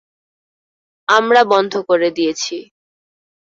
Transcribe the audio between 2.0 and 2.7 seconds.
দিয়েছি।